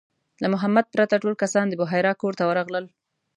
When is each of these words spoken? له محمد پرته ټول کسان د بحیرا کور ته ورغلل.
له 0.41 0.47
محمد 0.53 0.85
پرته 0.93 1.15
ټول 1.23 1.33
کسان 1.43 1.65
د 1.69 1.73
بحیرا 1.81 2.13
کور 2.21 2.33
ته 2.39 2.43
ورغلل. 2.49 2.85